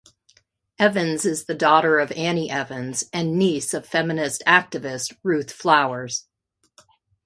Evans 0.79 1.25
is 1.25 1.45
the 1.45 1.53
daughter 1.53 1.99
of 1.99 2.11
Annie 2.13 2.49
Evans 2.49 3.03
and 3.13 3.37
niece 3.37 3.71
of 3.75 3.85
feminist 3.85 4.41
activist 4.47 5.15
Ruth 5.21 5.51
Flowers. 5.51 6.25